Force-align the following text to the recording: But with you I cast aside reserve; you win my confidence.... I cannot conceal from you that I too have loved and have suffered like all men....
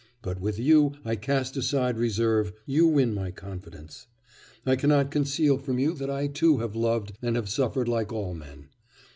But 0.23 0.41
with 0.41 0.57
you 0.57 0.93
I 1.05 1.15
cast 1.15 1.55
aside 1.55 1.95
reserve; 1.99 2.53
you 2.65 2.87
win 2.87 3.13
my 3.13 3.29
confidence.... 3.29 4.07
I 4.65 4.75
cannot 4.75 5.11
conceal 5.11 5.59
from 5.59 5.77
you 5.77 5.93
that 5.93 6.09
I 6.09 6.25
too 6.25 6.57
have 6.57 6.75
loved 6.75 7.11
and 7.21 7.35
have 7.35 7.49
suffered 7.49 7.87
like 7.87 8.11
all 8.11 8.33
men.... 8.33 8.69